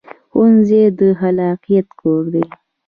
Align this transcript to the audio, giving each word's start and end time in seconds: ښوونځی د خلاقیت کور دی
ښوونځی 0.31 0.81
د 0.99 1.01
خلاقیت 1.19 1.87
کور 1.99 2.23
دی 2.33 2.43